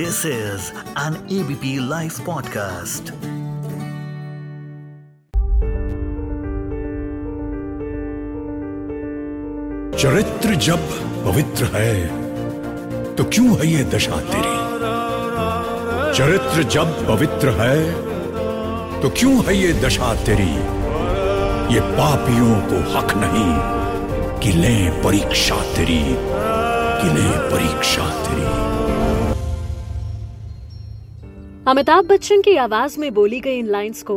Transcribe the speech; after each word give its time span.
This 0.00 0.24
is 0.24 0.60
an 0.96 1.14
ABP 1.28 1.64
Life 1.90 2.18
podcast. 2.26 3.10
चरित्र 9.98 10.54
जब 10.54 10.78
पवित्र 11.24 11.64
है 11.64 12.06
तो 13.14 13.24
क्यों 13.24 13.58
है 13.58 13.66
ये 13.66 13.84
दशा 13.84 14.16
तेरी? 14.16 14.56
चरित्र 16.18 16.62
जब 16.62 17.06
पवित्र 17.08 17.48
है 17.48 17.92
तो 19.02 19.10
क्यों 19.10 19.44
है 19.44 19.56
ये 19.56 19.72
दशा 19.72 20.14
तेरी? 20.14 20.54
ये 21.74 21.80
पापियों 21.80 22.56
को 22.60 22.98
हक 22.98 23.14
नहीं 23.16 23.52
कि 24.40 24.52
ले 24.52 25.02
परीक्षा 25.02 25.56
तेरी, 25.56 26.02
कि 27.00 27.20
ले 27.20 27.30
परीक्षा 27.50 28.08
तेरी। 28.24 28.70
अमिताभ 31.70 32.04
बच्चन 32.04 32.40
की 32.42 32.54
आवाज़ 32.56 32.98
में 33.00 33.12
बोली 33.14 33.38
गई 33.40 33.58
इन 33.58 33.66
लाइंस 33.66 34.02
को 34.02 34.14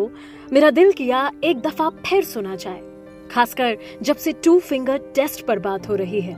मेरा 0.54 0.70
दिल 0.72 0.92
किया 0.92 1.20
एक 1.44 1.60
दफ़ा 1.62 1.90
फिर 2.06 2.24
सुना 2.24 2.56
जाए, 2.56 2.82
खासकर 3.32 3.78
जब 4.02 4.16
से 4.16 4.32
टू 4.44 4.58
फिंगर 4.60 4.98
टेस्ट 5.16 5.46
पर 5.46 5.60
बात 5.60 5.88
हो 5.90 5.96
रही 5.96 6.22
है। 6.22 6.36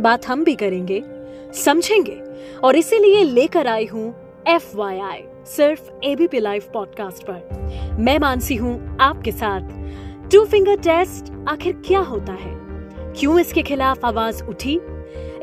बात 0.00 0.26
हम 0.26 0.44
भी 0.44 0.54
करेंगे, 0.54 1.02
समझेंगे, 1.54 2.18
और 2.64 2.76
इसीलिए 2.76 3.22
लेकर 3.24 3.66
आई 3.66 3.86
हूँ 3.86 4.14
एफ़ 4.48 4.76
वाई 4.76 4.98
आई 5.00 5.22
सिर्फ़ 5.46 5.90
एबीपी 6.04 6.40
लाइव 6.40 6.62
पॉडकास्ट 6.74 7.26
पर। 7.30 7.96
मैं 8.00 8.18
मानसी 8.18 8.56
हूँ 8.56 8.96
आपके 9.00 9.32
साथ। 9.32 10.30
टू 10.32 10.44
फिंगर 10.44 10.80
टेस्ट 10.82 11.32
आखिर 11.48 11.82
क्या 11.86 12.00
होता 12.00 12.32
है? 12.32 12.54
क्यों 13.12 13.40
इसके 13.40 13.62
खिलाफ 13.62 14.04
आवाज़ 14.04 14.44
उठी? 14.44 14.80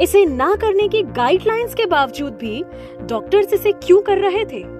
इसे 0.01 0.25
ना 0.25 0.55
करने 0.55 0.87
की 0.87 1.03
गाइडलाइंस 1.03 1.75
के 1.75 1.85
बावजूद 1.85 2.33
भी 2.33 2.63
डॉक्टर्स 3.01 3.53
इसे 3.53 3.71
क्यों 3.71 4.01
कर 4.01 4.17
रहे 4.17 4.45
थे? 4.45 4.76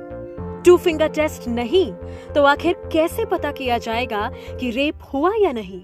टू 0.67 0.77
फिंगर 0.77 1.07
टेस्ट 1.07 1.47
नहीं। 1.47 1.91
तो 2.35 2.43
आखिर 2.43 2.73
कैसे 2.93 3.25
पता 3.25 3.51
किया 3.51 3.77
जाएगा 3.77 4.29
कि 4.59 4.69
रेप 4.69 4.95
हुआ 5.13 5.31
या 5.39 5.51
नहीं? 5.51 5.81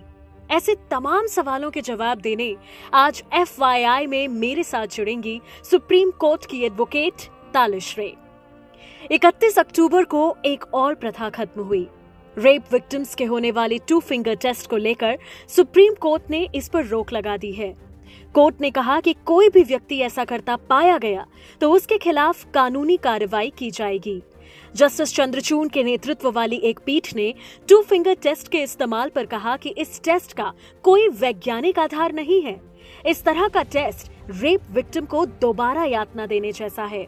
ऐसे 0.52 0.76
तमाम 0.92 1.28
सवालों 1.28 1.72
के 1.72 1.82
जवाब 1.82 2.18
देने 2.18 2.56
आज 2.94 3.24
एफ़ 3.34 3.62
में 4.08 4.28
मेरे 4.28 4.64
साथ 4.64 4.88
जुड़ेंगी 4.88 5.40
सुप्रीम 5.72 6.12
कोर्ट 6.12 6.46
की 6.46 6.64
एडवोकेट 6.64 7.14
तालिश 7.54 7.98
रे। 7.98 8.14
31 9.12 9.60
अक्टूबर 9.60 10.04
को 10.04 10.36
एक 10.46 10.66
और 10.74 10.96
प्रथा 10.96 11.30
खत्म 11.30 11.62
हुई। 11.62 11.88
रेप 12.38 12.64
विक्टिम्स 12.72 13.16
के 13.16 13.26
होने 13.26 13.52
वाले 13.52 13.78
टू 13.78 14.00
फिंगर 14.00 14.36
टेस्ट 14.36 14.70
को 14.70 14.78
लेकर 14.78 15.18
सुप्रीम 15.48 15.94
कोर्ट 15.94 16.30
ने 16.30 16.48
इस 16.56 16.70
पर 16.70 16.86
रोक 16.86 17.14
लगा 17.14 17.38
दी 17.38 17.52
है। 17.52 17.74
कोर्ट 18.34 18.62
ने 18.62 18.72
कहा 18.72 19.00
कि 19.00 19.16
कोई 19.26 19.50
भी 19.50 19.64
व्यक्ति 19.64 20.00
ऐसा 20.00 20.26
करता 20.26 20.56
पाया 20.56 20.98
गया 20.98 21.26
तो 21.62 21.72
उसके 21.72 21.98
खिलाफ 21.98 22.46
कानूनी 22.54 22.98
कार्रवाई 22.98 23.52
की 23.58 23.72
जाएगी। 23.72 24.22
जस्टिस 24.76 25.16
चंद्रचूड़ 25.16 25.68
के 25.68 25.84
नेतृत्व 25.84 26.32
वाली 26.32 26.56
एक 26.56 26.80
पीठ 26.86 27.14
ने 27.16 27.34
टू 27.70 27.82
फिंगर 27.82 28.14
टेस्ट 28.14 28.48
के 28.48 28.62
इस्तेमाल 28.64 29.10
पर 29.10 29.26
कहा 29.26 29.58
कि 29.58 29.70
इस 29.70 30.02
टेस्ट 30.04 30.34
का 30.34 30.54
कोई 30.84 31.08
वैज्ञानिक 31.08 31.80
आधार 31.80 32.14
नहीं 32.14 32.42
है। 32.42 32.62
इस 33.06 33.24
तरह 33.24 33.48
का 33.48 33.64
टेस्ट 33.64 34.12
रेप 34.30 34.62
विक्टिम 34.72 35.06
को 35.06 35.26
दोबारा 35.26 35.84
यातना 35.84 36.26
देने 36.26 36.52
जैसा 36.52 36.84
है। 36.84 37.08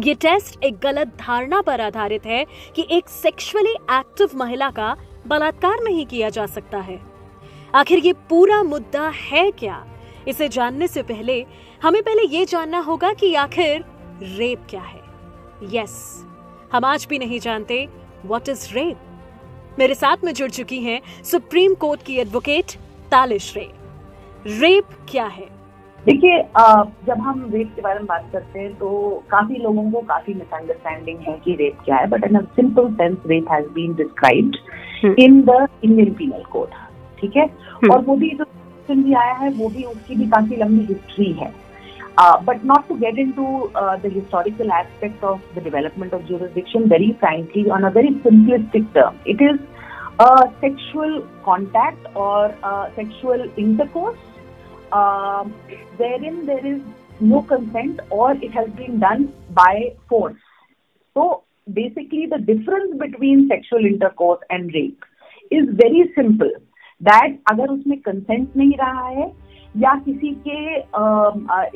ये 0.00 0.14
टेस्ट 0.14 0.64
एक 0.64 0.78
गलत 0.78 1.06
धारणा 1.06 1.60
पर 1.60 1.80
आधारित 1.80 2.26
है 2.26 2.46
कि 2.76 2.86
एक 2.90 3.08
सेक्सुअली 3.08 3.70
एक्टिव 3.70 4.30
महिला 4.34 4.70
का 4.70 4.96
बलात्कार 5.26 5.82
नहीं 5.82 6.06
किया 6.06 6.28
जा 6.28 6.46
सकता 6.46 6.78
है। 6.78 7.00
आखिर 7.74 7.98
ये 7.98 8.12
पूरा 8.12 8.62
मुद्दा 8.62 9.08
है 9.08 9.50
क्या? 9.50 9.86
इसे 10.28 10.48
जानने 10.48 10.88
से 10.88 11.02
पहले 11.02 11.46
हमें 11.82 12.02
पहले 12.02 12.22
ये 12.22 12.44
जानना 12.44 12.78
होगा 12.78 13.12
कि 13.12 13.34
आखिर 13.34 13.84
रेप 14.22 14.66
क्या 14.70 14.80
है। 14.80 15.00
यस। 15.62 16.26
हम 16.72 16.84
आज 16.84 17.06
भी 17.10 17.18
नहीं 17.18 17.38
जानते 17.40 17.76
व्हाट 18.26 18.48
इज़ 18.48 18.66
रेप 18.74 19.76
मेरे 19.78 19.94
साथ 19.94 20.24
में 20.24 20.32
जुड़ 20.34 20.50
चुकी 20.50 20.78
हैं 20.82 21.00
सुप्रीम 21.24 21.74
कोर्ट 21.74 22.02
की 22.02 22.16
एडवोकेट 22.18 22.72
तालिश 23.10 23.52
रे। 23.56 23.68
रेप 24.60 24.96
क्या 25.10 25.26
है? 25.26 25.46
देखिए 26.04 26.38
जब 27.06 27.20
हम 27.20 27.44
रेप 27.52 27.72
के 27.76 27.82
बारे 27.82 27.98
में 27.98 28.06
बात 28.06 28.28
करते 28.32 28.58
हैं 28.58 28.72
तो 28.78 28.88
काफ़ी 29.30 29.56
लोगों 29.56 29.90
को 29.90 30.00
काफ़ी 30.08 30.34
मिसअंडरस्टैंडिंग 30.34 31.18
है 31.28 31.38
कि 31.44 31.54
रेप 31.60 31.78
क्या 31.84 31.96
है 31.96 32.06
but 32.08 32.24
in 32.24 32.40
simple 32.56 32.92
sense 32.94 33.16
rape 33.26 33.52
has 33.52 33.68
been 33.74 33.94
described 33.94 34.56
in 35.18 35.40
the 35.42 35.66
Indian 35.84 36.12
penal 36.14 36.42
code 36.52 36.74
ठीक 37.20 37.36
है? 37.36 37.44
हम्म। 37.44 37.92
और 37.92 38.04
वो 38.04 38.16
भी 38.16 38.30
जो 38.30 38.94
भी 38.94 39.14
आया 39.14 39.34
है 39.34 39.50
वो 39.52 39.68
भी 39.68 39.84
उसकी 39.84 40.14
भी 40.14 40.26
काफ़ी 40.30 40.56
लंबी 40.56 40.84
हिस्ट्री 40.86 41.32
है। 41.34 41.52
Uh, 42.17 42.41
but 42.41 42.63
not 42.63 42.87
to 42.89 42.99
get 42.99 43.17
into 43.17 43.71
uh, 43.73 43.95
the 43.97 44.09
historical 44.09 44.71
aspect 44.71 45.23
of 45.23 45.41
the 45.55 45.61
development 45.61 46.13
of 46.13 46.25
jurisdiction, 46.27 46.89
very 46.89 47.15
frankly, 47.19 47.69
on 47.69 47.85
a 47.85 47.91
very 47.91 48.11
simplistic 48.25 48.93
term, 48.93 49.17
it 49.25 49.39
is 49.41 49.57
a 50.19 50.51
sexual 50.59 51.25
contact 51.43 52.05
or 52.15 52.47
a 52.47 52.91
sexual 52.95 53.49
intercourse 53.57 54.19
uh, 54.91 55.43
wherein 55.97 56.45
there 56.45 56.65
is 56.65 56.81
no 57.21 57.41
consent 57.43 57.99
or 58.09 58.31
it 58.33 58.51
has 58.51 58.69
been 58.71 58.99
done 58.99 59.33
by 59.51 59.95
force. 60.09 60.35
So 61.13 61.43
basically, 61.73 62.27
the 62.29 62.39
difference 62.39 62.97
between 62.99 63.47
sexual 63.47 63.85
intercourse 63.85 64.41
and 64.49 64.71
rape 64.73 65.03
is 65.49 65.65
very 65.71 66.11
simple. 66.15 66.51
That 66.99 67.37
अगर 67.51 67.71
उसमें 67.73 68.01
consent 68.03 68.57
नहीं 68.57 68.77
रहा 68.77 69.07
है 69.07 69.31
या 69.76 69.94
किसी 70.04 70.30
के 70.46 70.76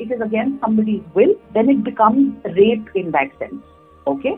it 0.03 0.11
is 0.11 0.21
against 0.23 0.65
somebody's 0.65 1.01
will 1.17 1.33
then 1.53 1.69
it 1.69 1.83
become 1.85 2.23
rape 2.47 2.97
in 2.97 3.11
that 3.11 3.33
sense 3.33 3.59
okay 4.07 4.31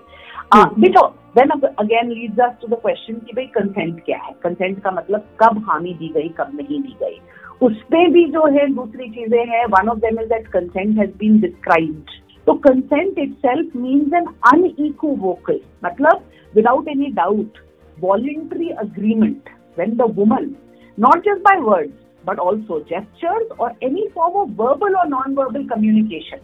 then 1.35 1.49
again 1.49 2.09
leads 2.09 2.39
us 2.39 2.57
to 2.61 2.67
the 2.67 2.79
question 2.81 3.13
कि 3.15 3.33
भाई 3.35 3.45
कंसेंट 3.53 4.03
क्या 4.05 4.17
है? 4.17 4.31
कंसेंट 4.43 4.79
का 4.83 4.91
मतलब 4.91 5.27
कब 5.39 5.63
हामी 5.69 5.93
दी 5.93 6.07
गई 6.15 6.29
कब 6.37 6.51
नहीं 6.55 6.81
दी 6.81 6.95
गई? 7.01 7.19
उसमें 7.61 8.11
भी 8.13 8.25
जो 8.31 8.45
है 8.53 8.67
दूसरी 8.73 9.09
चीज़ें 9.09 9.45
हैं 9.47 9.65
one 9.69 9.89
of 9.89 9.99
them 9.99 10.19
is 10.19 10.29
that 10.29 10.47
consent 10.47 10.97
has 10.99 11.11
been 11.19 11.39
described 11.39 12.11
तो 12.47 12.53
consent 12.67 13.19
itself 13.41 13.75
means 13.75 14.13
an 14.13 14.25
unequivocal 15.17 15.59
मतलब 15.85 16.23
without 16.53 16.87
any 16.87 17.11
doubt 17.15 17.57
voluntary 17.97 18.69
agreement 18.79 19.49
when 19.77 19.95
the 19.97 20.13
woman 20.15 20.55
not 20.97 21.25
just 21.25 21.41
by 21.41 21.59
words 21.61 22.02
but 22.25 22.39
also 22.39 22.79
gestures 22.83 23.47
or 23.57 23.71
any 23.81 24.09
form 24.09 24.35
of 24.35 24.49
verbal 24.51 24.95
or 24.95 25.07
non-verbal 25.07 25.65
communication 25.67 26.39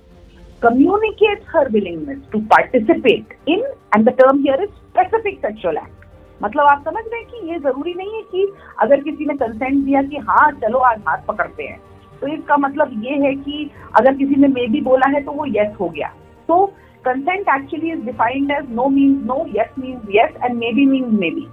communicates 0.62 1.46
her 1.48 1.68
willingness 1.70 2.20
to 2.32 2.42
participate 2.48 3.38
in 3.48 3.64
and 3.94 4.06
the 4.06 4.12
term 4.14 4.42
here 4.44 4.60
is 4.62 4.70
specific 4.90 5.42
sexual 5.42 5.78
act 5.78 5.96
मतलब 6.42 6.68
आप 6.68 6.84
समझ 6.84 7.04
रहे 7.04 7.20
हैं 7.20 7.28
कि 7.30 7.52
ये 7.52 7.58
ज़रूरी 7.60 7.94
नहीं 7.94 8.14
है 8.16 8.22
कि 8.32 8.46
अगर 8.84 9.02
किसी 9.04 9.26
ने 9.26 9.34
कंसेंट 9.38 9.84
दिया 9.86 10.02
कि 10.04 10.18
हाँ 10.28 10.52
चलो 10.62 10.80
आज 10.90 11.00
हाथ 11.08 11.26
पकड़ते 11.28 11.64
हैं 11.64 11.80
तो 12.22 12.28
इसका 12.28 12.58
मतलब 12.58 12.92
ये 13.06 13.16
है 13.26 13.34
कि 13.36 13.70
अगर 14.00 14.16
किसी 14.18 14.36
ने 14.42 14.48
मे 14.48 14.68
बी 14.68 14.82
बोला 14.82 15.10
है 15.16 15.22
तो 15.24 15.32
वो 15.32 15.46
यस 15.56 15.76
हो 15.80 15.90
गया 15.90 16.08
तो 16.50 16.66
consent 17.06 17.50
actually 17.56 17.92
is 17.92 18.00
defined 18.06 18.52
as 18.52 18.72
no 18.76 18.88
means 18.90 19.26
no 19.26 19.46
yes 19.56 19.74
means 19.80 20.08
yes 20.16 20.36
and 20.44 20.58
maybe 20.74 20.86
means 20.86 21.20
maybe 21.32 21.48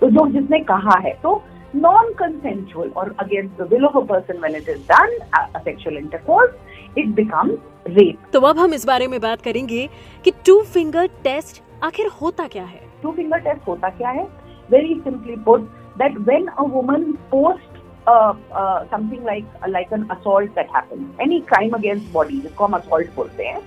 तो 0.00 0.10
जो 0.10 0.26
जिसने 0.32 0.58
कहा 0.70 0.98
है 1.04 1.12
तो 1.22 1.34
non-consensual 1.74 2.90
or 2.94 3.14
against 3.18 3.56
the 3.56 3.66
will 3.66 3.86
of 3.86 3.96
a 3.96 4.06
person 4.06 4.40
when 4.40 4.54
it 4.54 4.68
is 4.68 4.80
done, 4.82 5.10
a, 5.34 5.58
a 5.58 5.62
sexual 5.64 5.96
intercourse, 5.96 6.54
it 6.96 7.14
becomes 7.14 7.58
rape. 7.98 8.30
तो 8.32 8.40
अब 8.40 8.58
हम 8.58 8.74
इस 8.74 8.86
बारे 8.86 9.06
में 9.08 9.20
बात 9.20 9.42
करेंगे 9.42 9.88
कि 10.24 10.30
टू 10.46 10.60
फिंगर 10.72 11.06
टेस्ट 11.24 11.62
आखिर 11.84 12.06
होता 12.20 12.46
क्या 12.48 12.64
है 12.64 12.80
टू 13.02 13.12
फिंगर 13.12 13.38
टेस्ट 13.38 13.68
होता 13.68 13.88
क्या 13.88 14.10
है 14.10 14.24
very 14.70 14.94
simply 15.04 15.36
put 15.44 15.60
that 15.98 16.18
when 16.18 16.46
a 16.46 16.62
woman 16.62 17.12
post 17.30 17.72
uh, 18.06 18.34
uh, 18.52 18.84
something 18.90 19.22
like 19.24 19.44
like 19.68 19.90
an 19.92 20.10
assault 20.10 20.54
that 20.54 20.68
happens, 20.70 21.14
any 21.20 21.40
crime 21.42 21.74
against 21.74 22.12
body, 22.12 22.40
जिसको 22.42 22.66
हम 22.66 22.76
assault 22.80 23.14
बोलते 23.16 23.44
हैं. 23.44 23.60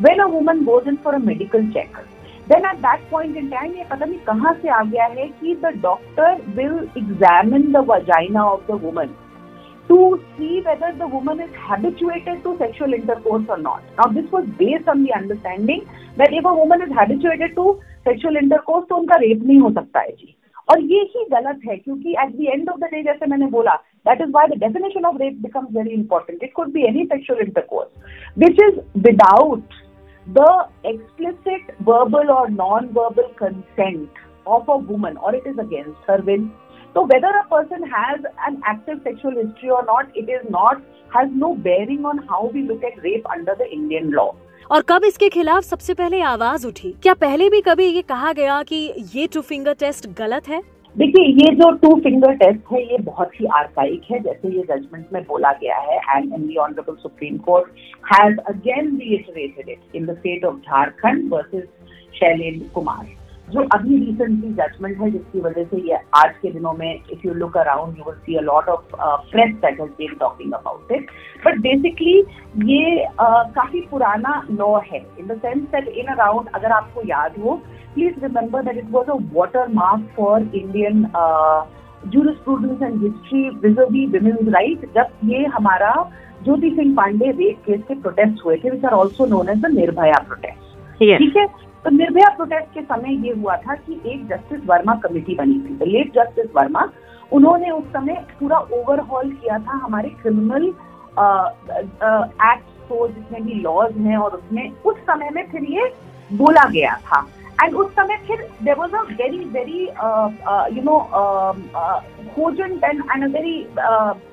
When 0.00 0.20
a 0.20 0.28
woman 0.28 0.64
goes 0.64 0.86
in 0.86 0.98
for 1.04 1.14
a 1.14 1.20
medical 1.20 1.64
check, 1.72 2.00
then 2.50 2.66
at 2.66 2.76
that 2.80 3.08
point 3.10 3.36
in 3.36 3.48
time 3.50 3.72
ये 3.74 3.84
पता 3.84 4.04
नहीं 4.04 4.18
कहाँ 4.26 4.52
से 4.62 4.68
आ 4.70 4.82
गया 4.84 5.04
है 5.06 5.28
कि 5.40 5.54
the 5.64 5.72
doctor 5.82 6.42
will 6.56 6.76
examine 6.98 7.72
the 7.72 7.84
vagina 7.88 8.44
of 8.44 8.72
the 8.72 8.80
woman 8.84 9.16
to 9.90 9.98
see 10.30 10.60
whether 10.60 10.88
the 10.94 11.06
woman 11.08 11.38
is 11.40 11.52
habituated 11.58 12.42
to 12.42 12.50
sexual 12.58 12.92
intercourse 12.92 13.46
or 13.48 13.56
not. 13.58 13.84
Now, 13.96 14.08
this 14.08 14.26
was 14.30 14.48
based 14.58 14.88
on 14.88 15.02
the 15.02 15.14
understanding 15.14 15.86
that 16.16 16.32
if 16.32 16.44
a 16.44 16.52
woman 16.54 16.82
is 16.82 16.92
habituated 16.92 17.54
to 17.56 17.64
sexual 18.04 18.36
intercourse, 18.36 18.84
तो 18.88 18.96
उनका 18.96 19.16
rape 19.22 19.42
नहीं 19.44 19.58
हो 19.60 19.70
सकता 19.72 20.00
है 20.00 20.12
जी 20.12 20.34
और 20.68 20.80
ये 20.82 21.00
ही 21.12 21.24
गलत 21.30 21.60
है 21.68 21.76
क्योंकि 21.76 22.14
at 22.22 22.32
the 22.32 22.46
end 22.52 22.68
of 22.70 22.78
the 22.80 22.90
day 22.92 23.02
जैसे 23.02 23.26
मैंने 23.26 23.46
बोला 23.50 23.74
that 24.06 24.20
is 24.22 24.30
why 24.30 24.46
the 24.48 24.58
definition 24.60 25.04
of 25.06 25.16
rape 25.22 25.38
becomes 25.42 25.68
very 25.76 25.94
important 25.94 26.42
it 26.44 26.52
could 26.54 26.72
be 26.72 26.82
any 26.88 27.04
sexual 27.12 27.40
intercourse 27.42 28.38
which 28.38 28.60
is 28.68 28.80
without 29.00 29.74
the 30.34 30.68
explicit 30.84 31.74
verbal 31.80 32.30
or 32.30 32.48
non-verbal 32.50 33.34
consent 33.36 34.10
of 34.46 34.68
a 34.68 34.76
woman 34.76 35.16
or 35.16 35.34
it 35.34 35.46
is 35.46 35.58
against 35.58 35.98
her 36.06 36.18
will. 36.22 36.48
So 36.94 37.06
whether 37.06 37.28
a 37.28 37.46
person 37.48 37.82
has 37.88 38.20
an 38.46 38.60
active 38.66 39.00
sexual 39.04 39.32
history 39.32 39.70
or 39.70 39.84
not, 39.84 40.14
it 40.16 40.28
is 40.28 40.48
not, 40.50 40.82
has 41.14 41.28
no 41.32 41.54
bearing 41.54 42.04
on 42.04 42.18
how 42.28 42.50
we 42.52 42.62
look 42.62 42.82
at 42.82 43.02
rape 43.02 43.26
under 43.30 43.54
the 43.54 43.70
Indian 43.70 44.10
law. 44.12 44.34
और 44.70 44.82
कब 44.88 45.04
इसके 45.04 45.28
खिलाफ 45.28 45.64
सबसे 45.64 45.94
पहले 45.94 46.20
आवाज़ 46.30 46.66
उठी 46.66 46.90
क्या 47.02 47.12
पहले 47.20 47.48
भी 47.50 47.60
कभी 47.68 47.84
ये 47.86 48.02
कहा 48.02 48.32
गया 48.32 48.62
कि 48.62 48.76
ये 49.14 49.26
टू 49.34 49.40
फिंगर 49.42 49.74
टेस्ट 49.80 50.06
गलत 50.18 50.48
है 50.48 50.60
देखिए 50.96 51.24
ये 51.38 51.54
जो 51.54 51.70
टू 51.78 51.88
फिंगर 52.00 52.34
टेस्ट 52.36 52.72
है 52.72 52.80
ये 52.82 52.96
बहुत 53.02 53.30
ही 53.34 53.46
आर्काइक 53.56 54.02
है 54.10 54.18
जैसे 54.20 54.48
ये 54.48 54.62
जजमेंट 54.68 55.12
में 55.12 55.22
बोला 55.24 55.52
गया 55.54 55.76
है 55.80 55.98
and 56.08 56.32
in 56.34 56.46
the 56.46 56.56
honourable 56.58 56.94
supreme 56.94 57.36
court 57.44 57.68
has 58.04 58.38
again 58.48 58.96
reiterated 58.98 59.68
it 59.68 59.96
in 59.96 60.06
the 60.06 60.16
state 60.16 60.44
of 60.44 60.56
Jharkhand 60.56 61.30
versus 61.32 61.68
Shailendra 62.14 62.68
Kumar 62.74 63.06
जो 63.48 63.62
अभी 63.74 63.96
रिसेंटली 63.98 64.52
जजमेंट 64.54 65.00
है 65.00 65.10
जिसकी 65.10 65.40
वजह 65.40 65.64
से 65.66 65.80
ये 65.82 65.98
आज 66.16 66.34
के 66.42 66.50
दिनों 66.50 66.72
में 66.72 66.92
if 66.92 67.26
you 67.26 67.34
look 67.34 67.56
around 67.56 67.98
you 67.98 68.04
will 68.04 68.14
see 68.16 68.34
a 68.34 68.40
lot 68.42 68.68
of 68.68 68.96
press 69.30 69.54
that 69.56 69.80
has 69.80 69.90
been 69.98 70.14
talking 70.20 70.52
about 70.54 70.92
it 70.92 71.10
but 71.44 71.58
basically 71.60 72.18
ये 72.66 73.04
uh, 73.04 73.44
काफ़ी 73.54 73.80
पुराना 73.90 74.42
लॉ 74.52 74.78
है 74.82 75.06
in 75.18 75.26
the 75.26 75.38
sense 75.38 75.62
that 75.66 75.88
in 75.88 76.12
around 76.12 76.48
अगर 76.54 76.72
आपको 76.72 77.02
याद 77.06 77.38
हो 77.40 77.60
please 77.94 78.20
remember 78.24 78.62
that 78.62 78.78
it 78.78 78.90
was 78.90 79.08
a 79.08 79.18
watermark 79.74 80.08
for 80.16 80.50
Indian 80.54 81.04
jurisprudence 82.10 82.82
and 82.82 83.02
history 83.02 83.40
vis-a-vis 83.62 84.12
women's 84.14 84.50
right 84.54 84.82
जब 84.94 85.28
ये 85.30 85.44
हमारा 85.54 85.92
ज्योति 86.44 86.70
सिंह 86.70 86.94
पांडे 86.96 87.30
रेप 87.30 87.62
केस 87.66 87.80
के 87.88 87.94
प्रोटेस्ट 88.02 88.44
हुए 88.44 88.56
थे 88.56 88.70
which 88.70 88.84
are 88.84 88.92
also 88.94 89.26
known 89.26 89.48
as 89.48 89.58
the 89.62 89.70
Nirbhaya 89.72 90.18
protest 90.26 90.98
ठीक 91.18 91.36
है? 91.36 91.46
तो 91.84 91.90
निर्भया 91.90 92.28
प्रोटेस्ट 92.36 92.72
के 92.74 92.82
समय 92.82 93.26
ये 93.26 93.32
हुआ 93.40 93.56
था 93.56 93.74
कि 93.76 94.00
एक 94.06 94.26
जस्टिस 94.28 94.60
वर्मा 94.66 94.94
कमेटी 95.04 95.34
बनी 95.34 95.58
थी। 95.60 95.74
द 95.76 95.88
लेट 95.88 96.12
जस्टिस 96.14 96.54
वर्मा 96.56 96.88
उन्होंने 97.32 97.70
उस 97.70 97.84
समय 97.92 98.24
पूरा 98.40 98.58
ओवरहॉल 98.58 99.30
किया 99.32 99.58
था 99.58 99.80
हमारे 99.84 100.08
क्रिमिनल 100.22 100.66
एक्ट 102.52 102.68
को 102.88 103.08
जितने 103.08 103.40
भी 103.40 103.60
लॉज 103.60 103.96
हैं 104.06 104.16
और 104.16 104.30
उसमें 104.34 104.70
उस 104.86 104.96
समय 105.10 105.30
में 105.34 105.42
फिर 105.50 105.64
ये 105.70 105.92
बोला 106.32 106.68
गया 106.70 106.94
था। 107.06 107.20
एंड 107.62 107.74
उस 107.74 107.90
समय 107.92 108.16
फिर 108.26 108.46
there 108.62 108.74
was 108.74 108.94
a 108.94 109.00
very 109.12 109.38
very 109.54 109.82
you 110.76 110.82
know 110.82 110.98
cogent 112.34 112.84
and 112.84 113.02
and 113.12 113.24
a 113.24 113.32
very 113.32 113.56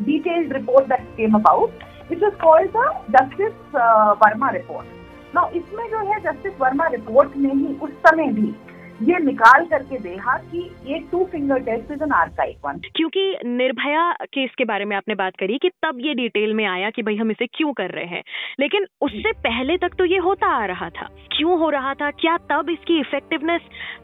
detailed 0.03 0.53
report 0.53 0.87
that 0.89 1.07
came 1.17 1.35
about 1.35 1.83
which 2.09 2.23
is 2.23 2.35
called 2.43 2.77
the 2.77 2.89
justice 3.11 3.75
Verma 4.21 4.49
report 4.49 5.35
ना 5.35 5.49
इसमें 5.55 5.87
जो 5.89 6.05
है 6.11 6.19
जस्टिस 6.21 6.59
वर्मा 6.59 6.87
रिपोर्ट 6.87 7.35
में 7.37 7.53
ही 7.53 7.75
उस 7.81 7.91
समय 8.05 8.31
भी 8.33 8.53
ये 9.03 9.17
निकाल 9.19 9.65
करके 9.65 9.97
देखा 9.99 10.37
कि 10.51 10.59
ये 10.87 10.99
two 11.11 11.23
finger 11.25 11.59
test 11.59 11.91
is 11.91 12.03
an 12.03 12.11
archaic 12.11 12.57
one 12.65 12.79
क्योंकि 12.95 13.23
निर्भया 13.45 14.11
केस 14.33 14.49
के 14.57 14.65
बारे 14.65 14.85
में 14.85 14.95
आपने 14.97 15.15
बात 15.15 15.35
करी 15.39 15.57
कि 15.57 15.69
तब 15.83 15.97
ये 16.01 16.13
डिटेल 16.13 16.53
में 16.53 16.65
आया 16.65 16.89
कि 16.89 17.01
भाई 17.01 17.15
हम 17.15 17.31
इसे 17.31 17.45
क्यों 17.47 17.73
कर 17.73 17.91
रहे 17.91 18.05
हैं। 18.05 18.21
लेकिन 18.59 18.85
उससे 19.01 19.31
पहले 19.31 19.77
तक 19.77 19.95
तो 19.97 20.05
ये 20.05 20.17
होता 20.17 20.47
आ 20.47 20.65
रहा 20.65 20.89
था। 20.89 21.09
क्यों 21.31 21.59
हो 21.59 21.69
रहा 21.69 21.93
था? 21.93 22.11
क्या 22.11 22.37
तब 22.51 22.69
इसकी 22.69 22.99
इफेक्टिवनेस 22.99 23.61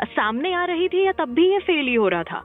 सामने 0.09 0.53
आ 0.53 0.65
रही 0.65 0.87
थी 0.87 1.05
या 1.05 1.11
तब 1.11 1.33
भी 1.33 1.51
ये 1.51 1.59
फेल 1.59 1.87
ही 1.87 1.95
हो 1.95 2.07
रहा 2.07 2.23
था? 2.23 2.43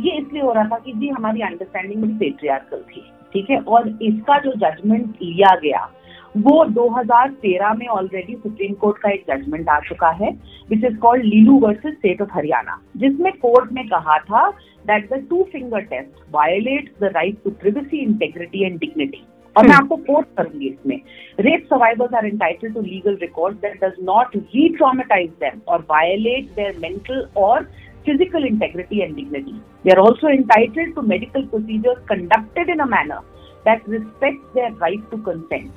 ये 0.00 0.18
इसलिए 0.18 0.42
हो 0.42 0.52
रहा 0.52 0.64
था 0.64 0.78
कि 0.78 0.92
जी 0.92 1.08
हमारी 1.08 1.40
अंडरस्टैंडिंग 1.40 2.02
बड़ी 2.02 2.14
पेट्रियार्कल 2.18 2.82
थी 2.90 3.04
ठीक 3.32 3.50
है? 3.50 3.58
और 3.58 3.88
इसका 4.02 4.38
जो 4.38 4.52
जजमेंट 4.52 5.08
लिया 5.22 5.54
गया 5.56 5.90
वो 6.36 6.64
2013 6.74 7.74
में 7.78 7.86
ऑलरेडी 7.86 8.34
सुप्रीम 8.34 8.74
कोर्ट 8.80 8.98
का 8.98 9.10
एक 9.10 9.24
जजमेंट 9.30 9.68
आ 9.68 9.78
चुका 9.88 10.10
है 10.20 10.30
which 10.70 10.84
is 10.84 10.96
called 10.98 11.24
Lillu 11.24 11.58
versus 11.60 11.94
state 11.94 12.22
of 12.22 12.30
Haryana 12.34 12.78
जिसमें 12.96 13.32
कोर्ट 13.42 13.72
ने 13.72 13.84
कहा 13.88 14.18
था 14.30 14.48
that 14.86 15.12
the 15.12 15.26
two 15.30 15.42
finger 15.52 15.80
test 15.90 16.22
violate 16.34 16.92
the 17.00 17.12
right 17.14 17.42
to 17.44 17.50
privacy 17.60 18.02
integrity 18.02 18.64
and 18.64 18.78
dignity 18.80 19.22
और 19.56 19.66
मैं 19.66 19.74
hmm. 19.74 19.82
आपको 19.82 19.96
कोट 19.96 20.26
करूँगी 20.36 20.68
इसमें 20.68 21.00
rape 21.40 21.64
survivors 21.70 22.14
are 22.14 22.26
entitled 22.26 22.74
to 22.74 22.80
legal 22.82 23.16
record 23.22 23.56
that 23.64 23.84
does 23.84 23.96
not 24.04 24.36
retraumatise 24.76 25.30
them 25.40 25.60
और 25.68 25.86
वायोलेट 25.90 26.54
देयर 26.56 26.78
मेंटल 26.82 27.26
और 27.36 27.66
physical 28.06 28.44
integrity 28.44 29.02
and 29.02 29.16
dignity. 29.16 29.54
They 29.84 29.92
are 29.92 30.00
also 30.00 30.26
entitled 30.26 30.94
to 30.96 31.02
medical 31.02 31.46
procedures 31.46 31.98
conducted 32.06 32.68
in 32.68 32.80
a 32.80 32.86
manner 32.86 33.20
that 33.66 33.86
respects 33.86 34.46
their 34.54 34.72
right 34.74 35.10
to 35.10 35.18
consent. 35.18 35.70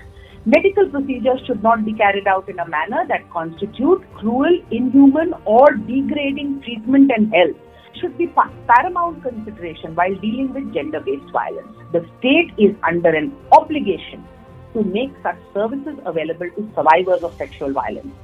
Medical 0.47 0.89
procedures 0.89 1.41
should 1.47 1.63
not 1.63 1.85
be 1.85 1.93
carried 1.93 2.27
out 2.27 2.49
in 2.49 2.59
a 2.59 2.69
manner 2.69 3.07
that 3.09 3.31
constitute 3.31 4.03
cruel, 4.15 4.59
inhuman, 4.71 5.35
or 5.45 5.73
degrading 5.73 6.63
treatment 6.63 7.11
and 7.15 7.33
health. 7.35 7.57
Should 8.01 8.17
be 8.17 8.29
paramount 8.29 9.23
consideration 9.23 9.95
while 9.95 10.15
dealing 10.15 10.55
with 10.55 10.73
gender 10.73 11.01
based 11.01 11.31
violence. 11.33 11.77
The 11.93 12.07
state 12.19 12.53
is 12.57 12.75
under 12.83 13.11
an 13.11 13.37
obligation 13.53 14.25
to 14.73 14.83
make 14.83 15.13
such 15.23 15.37
services 15.53 15.99
available 16.07 16.49
to 16.57 16.69
survivors 16.75 17.23
of 17.23 17.35
sexual 17.37 17.73
violence. 17.73 18.15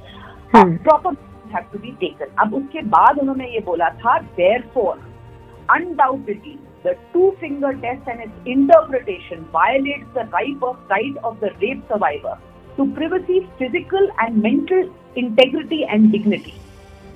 Hmm. 0.53 0.77
Proper 0.77 1.11
have 1.51 1.71
to 1.71 1.79
be 1.79 1.91
taken. 2.01 2.27
अब 2.43 2.53
उसके 2.53 2.81
बाद 2.95 3.19
उन्होंने 3.19 3.47
ये 3.53 3.59
बोला 3.67 3.89
था 4.01 4.17
therefore 4.37 4.97
undoubtedly 5.75 6.57
the 6.83 6.95
two 7.13 7.35
finger 7.39 7.73
test 7.73 8.07
and 8.07 8.21
its 8.21 8.31
interpretation 8.45 9.43
violates 9.51 10.05
the 10.13 10.25
right 10.25 10.57
of, 10.61 10.77
right 10.89 11.17
of 11.23 11.39
the 11.39 11.51
rape 11.61 11.83
survivor 11.89 12.37
to 12.77 12.93
privacy, 12.93 13.49
physical 13.57 14.09
and 14.19 14.41
mental 14.41 14.89
integrity 15.15 15.83
and 15.85 16.11
dignity. 16.11 16.53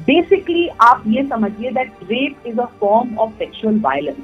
Basically, 0.08 0.70
आप 0.82 1.04
ये 1.08 1.24
समझिए 1.30 1.74
that 1.74 1.90
rape 2.10 2.38
is 2.44 2.58
a 2.58 2.68
form 2.80 3.18
of 3.20 3.34
sexual 3.38 3.78
violence. 3.78 4.22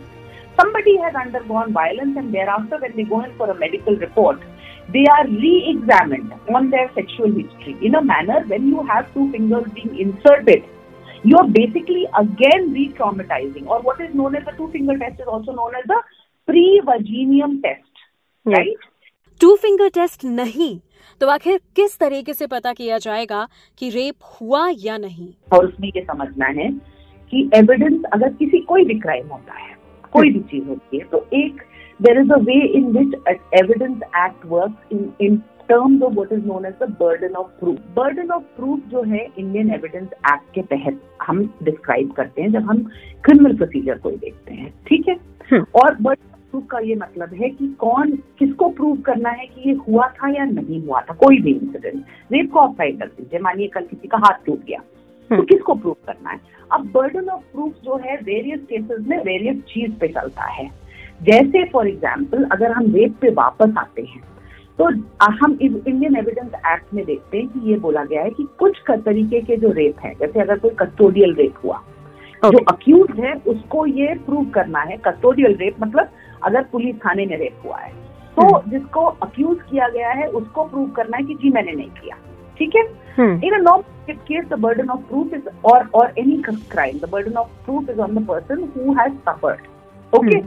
Somebody 0.59 0.97
has 0.97 1.13
undergone 1.15 1.71
violence 1.71 2.17
and 2.17 2.33
thereafter 2.33 2.79
when 2.79 2.95
they 2.95 3.03
go 3.03 3.21
in 3.23 3.35
for 3.37 3.51
a 3.51 3.53
medical 3.53 3.95
report, 3.95 4.39
they 4.89 5.05
are 5.05 5.27
re-examined 5.27 6.33
on 6.55 6.69
their 6.71 6.89
sexual 6.95 7.31
history 7.31 7.77
in 7.81 7.95
a 7.95 8.01
manner 8.01 8.39
when 8.47 8.67
you 8.67 8.83
have 8.83 9.13
two 9.13 9.29
fingers 9.31 9.69
being 9.73 9.99
inserted 9.99 10.63
you 11.24 11.36
are 11.36 11.48
basically 11.48 12.06
again 12.18 12.72
re-traumatizing. 12.72 13.66
Or 13.66 13.80
what 13.80 14.00
is 14.00 14.14
known 14.14 14.36
as 14.36 14.44
the 14.44 14.52
two-finger 14.52 14.98
test 14.98 15.20
is 15.20 15.26
also 15.26 15.52
known 15.52 15.74
as 15.74 15.84
the 15.86 16.00
pre-vaginum 16.48 17.62
test, 17.62 18.06
yeah. 18.46 18.56
right? 18.56 18.88
Two 19.40 19.54
finger 19.56 19.88
test 19.90 20.24
नहीं 20.24 20.78
तो 21.20 21.28
आखिर 21.28 21.58
किस 21.76 21.98
तरीके 21.98 22.34
से 22.34 22.46
पता 22.46 22.72
किया 22.72 22.98
जाएगा 22.98 23.46
कि 23.78 23.88
रेप 23.90 24.24
हुआ 24.40 24.66
या 24.78 24.96
नहीं 24.98 25.28
और 25.52 25.66
उसमें 25.66 25.88
ये 25.96 26.02
समझना 26.02 26.46
है 26.58 26.68
कि 27.32 27.42
एविडेंस 27.54 28.02
अगर 28.12 28.32
किसी 28.34 28.58
कोई 28.68 28.84
भी 28.84 28.98
क्राइम 29.00 29.26
होता 29.32 29.54
है 29.54 29.74
कोई 30.12 30.30
भी 30.32 30.40
चीज़ 30.50 30.68
होती 30.68 30.98
है 30.98 31.04
तो 31.12 31.26
एक 31.34 31.62
there 32.00 32.20
is 32.20 32.32
a 32.32 32.38
way 32.48 32.60
in 32.78 32.86
which 32.98 33.14
evidence 33.62 34.02
act 34.24 34.44
work 34.52 34.88
in 34.92 35.12
in 35.20 35.42
terms 35.68 36.02
of 36.02 36.12
what 36.14 36.32
is 36.32 36.44
known 36.46 36.64
as 36.66 36.74
the 36.82 36.88
burden 37.00 37.34
of 37.34 37.46
proof 37.60 37.78
burden 37.96 38.30
of 38.30 38.42
proof 38.56 38.80
जो 38.90 39.02
है 39.04 39.24
इंडियन 39.28 39.70
एविडेंस 39.74 40.08
एक्ट 40.32 40.52
के 40.54 40.62
तहत 40.70 41.00
हम 41.22 41.42
डिस्क्राइब 41.62 42.12
करते 42.12 42.42
हैं 42.42 42.52
जब 42.52 42.70
हम 42.70 42.82
क्रिमिनल 43.24 43.56
प्रोसीजर 43.56 43.98
को 43.98 44.10
देखते 44.10 44.54
हैं 44.54 44.72
ठीक 44.88 45.08
है? 45.08 45.14
हम्म। 45.50 45.64
और 45.74 45.94
बर्डन 45.94 46.30
ऑफ़ 46.32 46.50
प्रूफ 46.50 46.66
का 46.70 46.78
ये 46.78 46.94
मतलब 46.96 47.34
है 47.34 47.48
कि 47.50 47.66
कौन 47.80 48.10
किसको 48.38 48.68
प्रूव 48.70 48.96
करना 49.02 49.30
है 49.30 49.46
कि 49.46 49.68
ये 49.68 49.74
हुआ 49.88 50.08
था 50.16 50.28
या 50.30 50.44
नहीं 50.46 50.82
हुआ 50.86 51.00
था 51.00 51.14
कोई 51.20 51.40
भी 51.42 51.52
इंसिडेंट 51.52 52.04
रेप 52.32 52.50
को 52.52 52.58
आप 52.58 52.74
साइड 52.74 52.98
कर 53.00 53.06
दीजिए 53.08 53.40
मानिए 53.40 53.68
कल 53.68 53.86
किसी 53.86 54.08
का 54.08 54.18
हाथ 54.18 54.44
टूट 54.46 54.64
गया 54.64 54.78
तो 54.78 55.34
हम्म। 55.34 55.44
किसको 55.44 55.74
प्रूव 55.74 55.96
करना 56.06 56.30
है? 56.30 56.40
अब 56.72 56.90
बर्डन 56.94 57.28
ऑफ़ 57.28 57.42
प्रूफ 57.52 57.74
जो 57.84 57.96
है 58.04 58.16
वेरियस 58.24 58.60
केसेस 58.68 59.06
में 59.08 59.18
वेरियस 59.24 59.56
चीज़ 59.68 59.92
पे 60.00 60.08
चलता 60.08 60.50
है। 60.50 60.68
जैसे 61.20 61.64
फॉर 61.64 61.88
एग्ज़ाम्पल 61.88 62.44
अगर 62.52 62.72
हम 62.72 62.94
रेप 62.94 63.16
पे 63.20 63.30
वापस 63.34 63.74
आते 63.78 64.02
हैं 64.02 64.22
तो 64.82 64.88
हम 65.34 65.56
इंडियन 65.62 66.16
एविडेंस 66.16 66.54
एक्ट 66.66 66.94
में 66.94 67.04
देखते 67.04 67.38
हैं 67.38 67.48
कि 67.48 67.70
ये 67.70 67.76
बोला 67.78 68.04
गया 68.04 68.22
है 68.22 68.30
कि 68.30 68.46
कुछ 68.58 68.78
तरीके 68.88 69.40
के 69.40 69.56
जो 69.56 69.70
रेप 69.72 70.00
है 70.04 70.12
जैसे 70.14 70.40
अगर 70.40 70.58
कोई 70.58 70.70
कस्टोडियल 70.78 71.34
रेप 71.34 71.64
हुआ 71.64 71.76
okay. 71.76 72.50
जो 72.52 72.58
अक्यूज 72.68 73.20
है 73.20 73.34
उसको 73.46 73.84
ये 73.86 74.14
प्रूव 74.26 74.44
करना 74.54 74.80
है 74.80 74.96
कस्टोडियल 74.96 75.54
रेप 75.60 75.76
मतलब 75.82 76.08
अगर 76.42 76.62
पुलिस 76.72 76.96
थाने 76.96 77.26
में 77.26 77.36
रेप 77.38 77.62
हुआ 77.66 77.78
है 77.78 77.92
तो 78.36 78.48
hmm. 78.48 78.68
जिसको 78.70 79.04
अक्यूज 79.22 79.56
किया 79.70 79.88
गया 79.88 80.10
है 80.10 80.26
उसको 80.32 80.64
प्रूव 80.64 80.90
करना 80.90 81.16
है 81.16 81.24
कि 81.24 81.34
जी 81.34 81.50
मैंने 81.50 81.72
नहीं 81.72 81.90
किया 82.00 82.16
ठीक 82.58 82.76
है 82.76 82.84
in 83.18 83.54
a 83.54 83.58
normal 83.60 84.14
case 84.26 84.48
the 84.48 84.60
burden 84.60 84.88
of 84.88 85.08
proof 85.08 85.34
is 85.34 85.48
और 85.64 85.88
और 85.94 86.14
any 86.18 86.42
crime 86.48 86.98
the 86.98 87.10
burden 87.12 87.36
of 87.36 87.48
proof 87.64 87.90
is 87.90 88.00
on 88.00 88.14
the 88.14 88.26
person 88.28 88.68
who 88.76 88.92
has 88.94 89.14
suffered 89.28 89.66
okay 90.12 90.40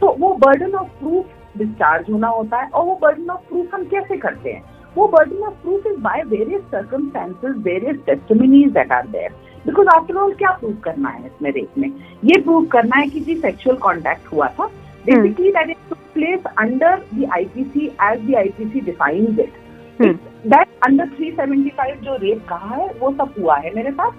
तो 0.00 0.16
वो 0.18 0.34
बर्डन 0.40 0.74
ऑफ़ 0.74 0.98
प्रूफ 0.98 1.40
डिस्चार्ज 1.58 2.10
होना 2.10 2.28
होता 2.28 2.60
है 2.60 2.68
और 2.68 2.84
वो 2.86 2.98
बर्डन 3.02 3.30
ऑफ़ 3.30 3.48
प्रूफ 3.48 3.74
हम 3.74 3.84
कैसे 3.84 4.16
करते 4.16 4.50
हैं? 4.50 4.62
वो 4.96 5.06
burden 5.08 5.42
of 5.46 5.54
proof 5.62 5.86
is 5.86 5.98
by 6.00 6.22
various 6.28 6.62
circumstances 6.72 7.62
various 7.64 7.96
testimonies 8.06 8.72
that 8.72 8.92
are 8.92 9.06
there 9.08 9.32
because 9.66 9.88
after 9.88 10.16
all 10.16 10.32
क्या 10.34 10.50
प्रूव 10.50 10.76
करना 10.84 11.08
है 11.08 11.26
इसमें 11.26 11.50
रेप 11.50 11.78
में? 11.78 11.88
ये 12.24 12.40
प्रूव 12.40 12.66
करना 12.66 12.96
है 12.96 13.06
कि 13.06 13.20
जी 13.20 13.36
सेक्सुअल 13.36 13.76
कॉन्टेक्ट 13.76 14.32
हुआ 14.32 14.48
था। 14.58 14.66
Basically 15.06 15.50
that 15.52 15.70
is 15.70 15.88
to 15.90 15.96
place 16.14 16.44
under 16.58 17.02
the 17.14 17.28
IPC 17.34 17.86
as 18.02 18.26
the 18.30 18.34
IPC 18.38 18.80
defines 18.80 19.38
it 19.38 19.60
that 20.02 20.68
under 20.86 21.08
375 21.16 21.96
जो 22.04 22.16
रेप 22.16 22.44
कहा 22.48 22.74
है 22.74 22.86
वो 23.00 23.10
सब 23.12 23.34
हुआ 23.38 23.56
है 23.56 23.74
मेरे 23.74 23.90
पास 23.90 24.12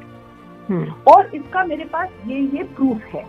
hmm. 0.69 0.85
और 1.07 1.29
इसका 1.35 1.63
मेरे 1.65 1.85
पास 1.93 2.09
ये 2.27 2.39
ये 2.53 2.63
प्रूफ 2.75 3.05
है। 3.13 3.23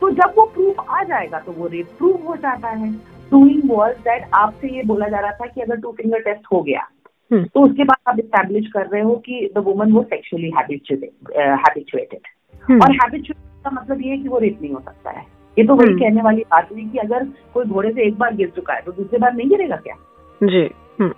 तो 0.00 0.10
जब 0.10 0.34
वो 0.36 0.44
प्रूफ 0.54 0.90
आ 0.90 1.02
जाएगा 1.02 1.38
तो 1.38 1.52
वो 1.52 1.66
रेप 1.66 1.88
प्रूफ 1.98 2.26
हो 2.28 2.36
जाता 2.36 2.68
है। 2.68 2.90
डूइंग 3.32 3.70
वॉज़ 3.70 3.96
दैट 4.04 4.28
आपसे 4.34 4.74
ये 4.76 4.82
बोला 4.86 5.08
जा 5.08 5.20
रहा 5.20 5.32
था 5.40 5.46
कि 5.46 5.60
अगर 5.60 5.80
टू 5.80 5.92
फिंगर 5.96 6.20
टेस्ट 6.22 6.46
हो 6.52 6.62
गया 6.62 6.86
हम्म। 7.30 7.44
तो 7.44 7.60
उसके 7.60 7.84
बाद 7.84 8.08
आप 8.08 8.18
इस्टेब्लिश 8.18 8.66
कर 8.72 8.86
रहे 8.86 9.02
हो 9.02 9.14
कि 9.26 9.50
द 9.54 9.58
वुमन 9.66 9.92
वो 9.92 10.02
सेक्सुअली 10.02 10.50
हैबिचुएटेड। 10.56 11.10
और 12.72 12.92
हैबिचुएटेड 12.92 13.64
का 13.64 13.70
मतलब 13.70 14.02
ये 14.02 14.10
है 14.10 14.18
कि 14.18 14.28
वो 14.28 14.38
रेप 14.38 14.58
नहीं 14.62 14.72
हो 14.72 14.80
सकता 14.80 15.10
है। 15.10 15.24
ये 15.56 15.64
तो 15.66 15.74
वही 15.74 15.88
हम्म। 15.88 15.98
कहने 16.00 16.22
वाली 16.22 16.42
बात 16.50 16.68
हुई 16.72 16.84
कि 16.90 16.98
अगर 16.98 17.24
कोई 17.54 17.64
घोड़े 17.64 17.90
से 17.92 18.06
एक 18.06 18.18
बार 18.18 18.34
गिर 18.36 18.48
चुका 18.56 18.74
है 18.74 18.80
तो 18.82 18.92
दूसरी 18.92 19.18
बार 19.18 19.34
नहीं 19.34 19.48
गिरेगा 19.48 19.76
क्या? 19.76 19.94
जी 20.40 20.62
हम्म, 21.00 21.10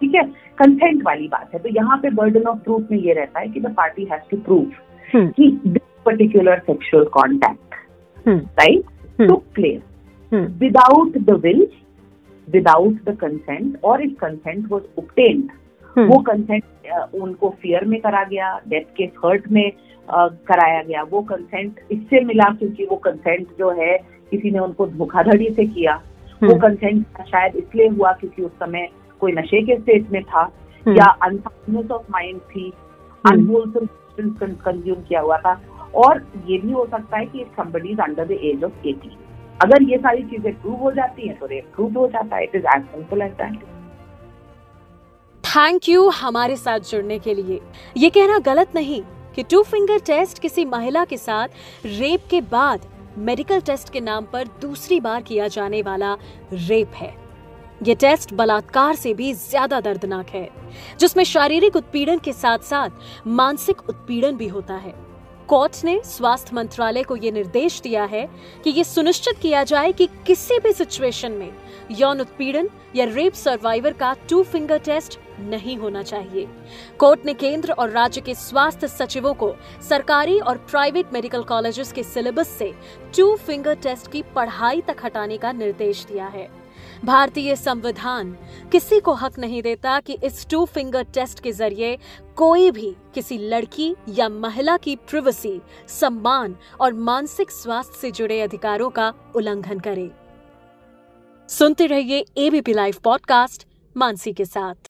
ठीक 0.00 0.14
है? 0.14 0.22
कंसेंट 0.58 1.02
वाली 1.06 1.28
बात 1.28 1.54
है। 1.54 1.58
तो 1.60 1.68
यहाँ 1.68 1.98
पे 2.02 2.10
बर्डन 2.12 2.46
ऑफ़ 2.48 2.58
प्रूफ 2.58 2.90
में 2.90 2.98
ये 2.98 3.12
रहता 3.14 3.40
है 3.40 3.48
कि 3.48 3.60
the 3.60 3.74
party 3.76 4.04
has 4.12 4.30
to 4.30 4.36
prove 4.38 4.70
hmm, 5.08 5.28
कि 5.28 5.50
this 5.66 6.02
particular 6.04 6.58
sexual 6.66 7.04
contact 7.12 7.74
right. 8.28 9.28
To 9.28 9.36
place 9.54 9.82
hmm, 10.32 10.46
without 10.58 11.14
the 11.28 11.36
will, 11.44 11.62
without 12.48 12.96
the 13.04 13.14
consent, 13.22 13.76
or 13.82 13.94
if 14.00 14.16
consent 14.18 14.68
was 14.70 14.82
obtained, 14.98 15.50
hmm, 15.96 16.06
वो 16.08 16.18
कंसेंट 16.22 17.14
उनको 17.14 17.48
फियर 17.62 17.84
में 17.84 18.00
करा 18.00 18.22
गया 18.24 18.58
डेथ 18.68 18.94
के 18.96 19.04
हर्ट 19.24 19.50
में 19.52 19.70
अ, 20.08 20.26
कराया 20.48 20.82
गया 20.82 21.02
वो 21.10 21.20
कंसेंट 21.30 21.80
इससे 21.92 22.20
मिला 22.24 22.44
क्योंकि 22.58 22.84
वो 22.90 22.96
कंसेंट 23.06 23.46
जो 23.58 23.70
है 23.80 23.96
किसी 24.30 24.50
ने 24.50 24.58
उनको 24.58 24.86
धोखाधड़ी 24.86 25.48
से 25.56 25.64
किया। 25.66 25.94
वो 26.42 26.48
हम्म, 26.48 26.58
कंसेंट 26.60 27.22
शायद 27.28 27.56
इसलिए 27.56 27.88
हुआ 27.88 28.12
क्योंकि 28.20 28.42
उस 28.42 28.52
समय 28.60 28.88
कोई 29.20 29.32
नशे 29.32 29.62
के 29.66 29.76
स्टेट 29.80 30.10
में 30.12 30.22
था 30.24 30.42
हम्म, 30.42 30.96
या 30.96 31.04
अनसाउंडनेस 31.26 31.90
ऑफ़ 31.90 32.10
माइंड 32.12 32.40
थी 32.50 32.72
अनहोलसम 33.24 33.86
कंज्यूम 34.64 35.02
किया 35.08 35.20
हुआ 35.20 35.36
था 35.46 35.60
और 36.04 36.22
ये 36.46 36.58
भी 36.58 36.72
हो 36.72 36.86
सकता 36.90 37.16
है 37.16 37.26
कि 37.26 37.44
somebody 37.58 37.92
is 37.94 38.00
under 38.00 38.24
the 38.24 38.38
age 38.42 38.64
of 38.64 38.72
18 38.86 39.27
अगर 39.60 39.82
ये 39.82 39.96
सारी 39.98 40.22
चीज़ें 40.24 40.60
प्रूव 40.60 40.76
हो 40.76 40.90
जाती 40.92 41.28
हैं 41.28 41.38
तो 41.38 41.46
रेप 41.46 41.72
प्रूव 41.74 41.98
हो 41.98 42.06
जाता 42.08 42.36
है। 42.36 42.42
It 42.44 42.54
is 42.56 42.66
as 42.76 42.82
simple 42.86 43.22
as 43.22 43.32
that 43.32 43.62
thank 45.44 45.88
you 45.88 46.08
हमारे 46.10 46.56
साथ 46.56 46.80
जुड़ने 46.90 47.18
के 47.18 47.34
लिए। 47.34 47.60
ये 47.96 48.10
कहना 48.10 48.38
गलत 48.46 48.74
नहीं 48.74 49.02
कि 49.34 49.42
टू 49.42 49.62
फिंगर 49.62 49.98
टेस्ट 50.06 50.38
किसी 50.38 50.64
महिला 50.66 51.04
के 51.04 51.16
साथ 51.16 51.48
रेप 51.86 52.26
के 52.30 52.40
बाद 52.50 52.86
मेडिकल 53.20 53.60
टेस्ट 53.60 53.92
के 53.92 54.00
नाम 54.00 54.24
पर 54.24 54.48
दूसरी 54.60 55.00
बार 55.00 55.22
किया 55.22 55.48
जाने 55.48 55.82
वाला 55.82 56.12
रेप 56.52 56.92
है। 56.94 57.12
ये 57.82 57.94
टेस्ट 57.94 58.34
बलात्कार 58.34 58.94
से 58.94 59.12
भी 59.14 59.32
ज़्यादा 59.34 59.80
दर्दनाक 59.80 60.28
है, 60.28 60.48
जिसमें 61.00 61.24
शारीरिक 61.24 61.76
उत्पीड़न 61.76 62.18
के 62.18 62.32
साथ 62.34 62.58
साथ 62.64 63.26
मानसिक 63.26 63.88
उत्पीड़न 63.88 64.36
भी 64.36 64.48
होता 64.48 64.74
है। 64.76 64.94
कोर्ट 65.48 65.76
ने 65.84 66.00
स्वास्थ्य 66.04 66.54
मंत्रालय 66.56 67.02
को 67.02 67.16
ये 67.16 67.30
निर्देश 67.30 67.80
दिया 67.80 68.04
है 68.04 68.26
कि 68.64 68.70
ये 68.70 68.82
सुनिश्चित 68.84 69.38
किया 69.38 69.62
जाए 69.64 69.92
कि 69.92 70.06
किसी 70.26 70.58
भी 70.58 70.72
सिचुएशन 70.72 71.32
में 71.32 71.52
यौन 71.90 72.20
उत्पीड़न 72.20 72.68
या 72.96 73.04
रेप 73.04 73.34
सर्वाइवर 73.34 73.92
का 73.92 74.14
टू 74.30 74.42
फिंगर 74.42 74.78
टेस्ट 74.78 75.18
नहीं 75.40 75.76
होना 75.78 76.02
चाहिए। 76.02 76.46
कोर्ट 76.98 77.24
ने 77.26 77.34
केंद्र 77.34 77.72
और 77.72 77.90
राज्य 77.90 78.20
के 78.20 78.34
स्वास्थ्य 78.34 78.88
सचिवों 78.88 79.34
को 79.34 79.54
सरकारी 79.88 80.38
और 80.38 80.58
प्राइवेट 80.70 81.12
मेडिकल 81.12 81.42
कॉलेजेस 81.44 81.92
के 81.92 82.02
सिलेबस 82.04 82.48
से 82.48 82.72
टू 83.16 83.34
फिंगर 83.36 83.74
टेस्ट 83.74 84.12
की 84.12 84.22
पढ़ाई 84.36 84.80
तक 84.80 85.04
हटाने 85.04 85.38
का 85.38 85.52
निर्देश 85.54 86.04
दिया 86.04 86.26
है। 86.26 86.48
भारतीय 87.04 87.54
संविधान 87.56 88.32
किसी 88.72 89.00
को 89.00 89.12
हक 89.14 89.38
नहीं 89.38 89.62
देता 89.62 89.98
कि 90.00 90.18
इस 90.24 90.46
टू 90.50 90.64
फिंगर 90.64 91.02
टेस्ट 91.14 91.40
के 91.40 91.52
ज़रिए 91.52 91.96
कोई 92.36 92.70
भी 92.70 92.94
किसी 93.14 93.38
लड़की 93.48 93.94
या 94.08 94.28
महिला 94.28 94.76
की 94.76 94.96
प्रिवेसी 95.10 95.60
सम्मान 96.00 96.56
और 96.80 96.92
मानसिक 97.08 97.50
स्वास्थ्य 97.50 97.98
से 98.00 98.10
जुड़े 98.10 98.40
अधिकारों 98.40 98.90
का 98.90 99.12
उल्लंघन 99.36 99.78
करे 99.78 100.10
सुनते 101.48 101.86
रहिए 101.86 102.24
एबीपी 102.36 102.72
लाइव 102.72 102.96
पॉडकास्ट 103.04 103.66
मानसी 103.96 104.32
के 104.32 104.44
साथ 104.44 104.88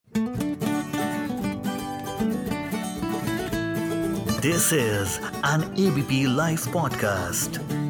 This 4.40 4.66
is 4.72 5.18
an 5.42 5.64
ABP 5.76 6.28
Life 6.28 6.68
podcast. 6.68 7.88